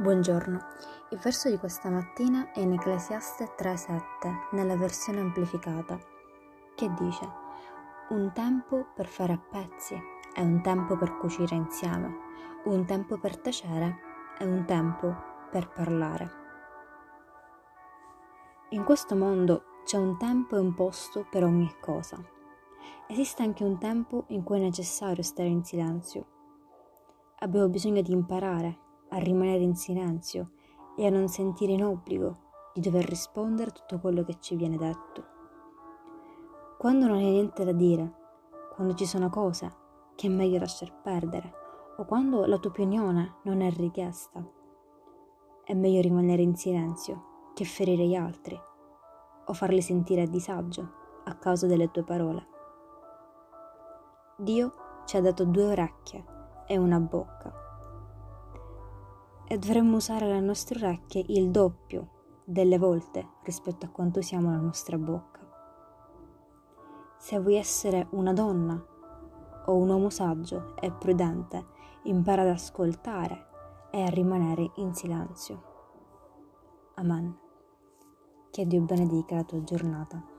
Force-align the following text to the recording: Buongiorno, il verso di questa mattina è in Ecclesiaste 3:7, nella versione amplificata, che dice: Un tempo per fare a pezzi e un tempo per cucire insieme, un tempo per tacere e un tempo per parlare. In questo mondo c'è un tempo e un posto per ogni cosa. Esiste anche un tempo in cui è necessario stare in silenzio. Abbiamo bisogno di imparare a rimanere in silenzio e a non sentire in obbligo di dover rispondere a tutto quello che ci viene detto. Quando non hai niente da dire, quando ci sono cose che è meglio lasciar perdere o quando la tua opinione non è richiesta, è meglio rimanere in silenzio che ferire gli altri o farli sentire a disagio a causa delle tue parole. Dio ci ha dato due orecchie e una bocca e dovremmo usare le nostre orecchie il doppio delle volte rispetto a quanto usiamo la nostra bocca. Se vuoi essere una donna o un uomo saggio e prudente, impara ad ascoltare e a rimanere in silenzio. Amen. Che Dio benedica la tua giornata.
Buongiorno, 0.00 0.60
il 1.10 1.18
verso 1.18 1.50
di 1.50 1.58
questa 1.58 1.90
mattina 1.90 2.52
è 2.52 2.60
in 2.60 2.72
Ecclesiaste 2.72 3.54
3:7, 3.56 4.46
nella 4.52 4.76
versione 4.76 5.18
amplificata, 5.18 5.98
che 6.76 6.88
dice: 6.94 7.28
Un 8.10 8.30
tempo 8.32 8.86
per 8.94 9.08
fare 9.08 9.32
a 9.32 9.38
pezzi 9.38 10.00
e 10.36 10.40
un 10.40 10.62
tempo 10.62 10.96
per 10.96 11.16
cucire 11.16 11.56
insieme, 11.56 12.16
un 12.66 12.84
tempo 12.84 13.18
per 13.18 13.38
tacere 13.38 13.98
e 14.38 14.44
un 14.44 14.64
tempo 14.66 15.16
per 15.50 15.68
parlare. 15.68 16.30
In 18.68 18.84
questo 18.84 19.16
mondo 19.16 19.80
c'è 19.82 19.96
un 19.96 20.16
tempo 20.16 20.54
e 20.54 20.60
un 20.60 20.74
posto 20.74 21.26
per 21.28 21.42
ogni 21.42 21.74
cosa. 21.80 22.22
Esiste 23.08 23.42
anche 23.42 23.64
un 23.64 23.78
tempo 23.78 24.26
in 24.28 24.44
cui 24.44 24.58
è 24.58 24.62
necessario 24.62 25.24
stare 25.24 25.48
in 25.48 25.64
silenzio. 25.64 26.24
Abbiamo 27.40 27.68
bisogno 27.68 28.00
di 28.00 28.12
imparare 28.12 28.86
a 29.10 29.18
rimanere 29.18 29.62
in 29.62 29.74
silenzio 29.74 30.50
e 30.96 31.06
a 31.06 31.10
non 31.10 31.28
sentire 31.28 31.72
in 31.72 31.84
obbligo 31.84 32.46
di 32.74 32.80
dover 32.80 33.04
rispondere 33.04 33.70
a 33.70 33.72
tutto 33.72 33.98
quello 33.98 34.24
che 34.24 34.38
ci 34.40 34.56
viene 34.56 34.76
detto. 34.76 35.24
Quando 36.78 37.06
non 37.06 37.16
hai 37.16 37.30
niente 37.30 37.64
da 37.64 37.72
dire, 37.72 38.14
quando 38.74 38.94
ci 38.94 39.06
sono 39.06 39.28
cose 39.30 39.86
che 40.14 40.26
è 40.26 40.30
meglio 40.30 40.58
lasciar 40.58 40.92
perdere 41.00 41.52
o 41.96 42.04
quando 42.04 42.46
la 42.46 42.58
tua 42.58 42.70
opinione 42.70 43.36
non 43.42 43.60
è 43.60 43.70
richiesta, 43.70 44.44
è 45.64 45.74
meglio 45.74 46.00
rimanere 46.00 46.42
in 46.42 46.56
silenzio 46.56 47.50
che 47.54 47.64
ferire 47.64 48.06
gli 48.06 48.14
altri 48.14 48.58
o 49.46 49.52
farli 49.52 49.82
sentire 49.82 50.22
a 50.22 50.28
disagio 50.28 50.92
a 51.24 51.34
causa 51.34 51.66
delle 51.66 51.90
tue 51.90 52.04
parole. 52.04 52.46
Dio 54.36 55.02
ci 55.04 55.16
ha 55.16 55.20
dato 55.20 55.44
due 55.44 55.64
orecchie 55.64 56.24
e 56.66 56.76
una 56.76 57.00
bocca 57.00 57.67
e 59.48 59.58
dovremmo 59.58 59.96
usare 59.96 60.26
le 60.26 60.40
nostre 60.40 60.78
orecchie 60.78 61.24
il 61.28 61.50
doppio 61.50 62.16
delle 62.44 62.78
volte 62.78 63.36
rispetto 63.44 63.86
a 63.86 63.88
quanto 63.88 64.18
usiamo 64.18 64.50
la 64.50 64.58
nostra 64.58 64.98
bocca. 64.98 65.40
Se 67.18 67.38
vuoi 67.40 67.56
essere 67.56 68.06
una 68.10 68.34
donna 68.34 68.80
o 69.66 69.74
un 69.74 69.88
uomo 69.88 70.10
saggio 70.10 70.76
e 70.76 70.92
prudente, 70.92 71.66
impara 72.04 72.42
ad 72.42 72.48
ascoltare 72.48 73.46
e 73.90 74.02
a 74.02 74.08
rimanere 74.08 74.70
in 74.76 74.94
silenzio. 74.94 75.62
Amen. 76.94 77.36
Che 78.50 78.66
Dio 78.66 78.82
benedica 78.82 79.36
la 79.36 79.44
tua 79.44 79.62
giornata. 79.62 80.37